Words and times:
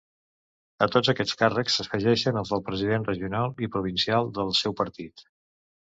A 0.85 0.87
tots 0.93 1.11
aquests 1.13 1.35
càrrecs, 1.41 1.75
s'afegixen 1.81 2.41
els 2.43 2.53
de 2.55 2.61
president 2.71 3.07
regional 3.11 3.53
i 3.67 3.69
provincial 3.77 4.33
del 4.39 4.51
seu 4.65 4.79
partit. 4.81 5.29